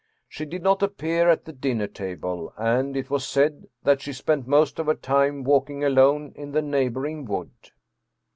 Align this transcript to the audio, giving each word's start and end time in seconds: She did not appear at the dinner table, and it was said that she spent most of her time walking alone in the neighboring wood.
She 0.27 0.45
did 0.45 0.63
not 0.63 0.81
appear 0.81 1.29
at 1.29 1.45
the 1.45 1.53
dinner 1.53 1.85
table, 1.85 2.51
and 2.57 2.97
it 2.97 3.11
was 3.11 3.23
said 3.23 3.67
that 3.83 4.01
she 4.01 4.13
spent 4.13 4.47
most 4.47 4.79
of 4.79 4.87
her 4.87 4.95
time 4.95 5.43
walking 5.43 5.83
alone 5.83 6.31
in 6.35 6.53
the 6.53 6.61
neighboring 6.63 7.23
wood. 7.25 7.51